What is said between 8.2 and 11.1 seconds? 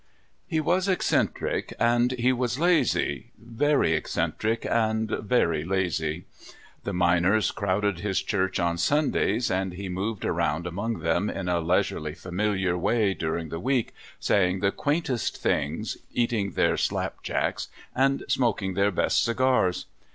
church on Sundays, and he moved around among